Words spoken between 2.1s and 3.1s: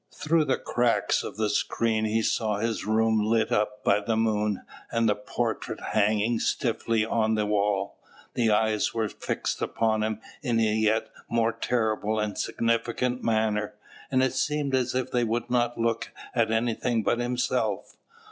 saw his